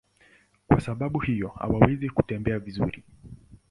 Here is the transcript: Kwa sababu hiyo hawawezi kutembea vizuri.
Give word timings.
Kwa 0.67 0.81
sababu 0.81 1.19
hiyo 1.19 1.47
hawawezi 1.49 2.09
kutembea 2.09 2.59
vizuri. 2.59 3.03